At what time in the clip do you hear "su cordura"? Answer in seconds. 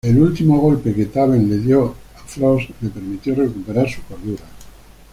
3.87-4.41